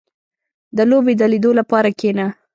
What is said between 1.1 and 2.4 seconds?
د لیدو لپاره کښېنه.